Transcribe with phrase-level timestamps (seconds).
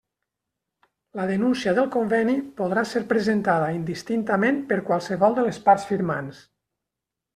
[1.19, 6.41] La denúncia del conveni podrà ser presentada indistintament per qualsevol de les parts firmants.